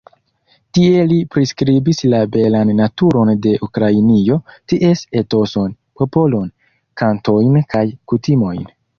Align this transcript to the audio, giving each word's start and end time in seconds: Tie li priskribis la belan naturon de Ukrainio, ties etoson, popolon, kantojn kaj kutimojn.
Tie 0.75 1.01
li 1.09 1.15
priskribis 1.33 1.99
la 2.13 2.21
belan 2.35 2.71
naturon 2.79 3.31
de 3.43 3.51
Ukrainio, 3.67 4.37
ties 4.73 5.03
etoson, 5.21 5.75
popolon, 6.01 6.49
kantojn 7.03 7.61
kaj 7.75 7.83
kutimojn. 8.13 8.65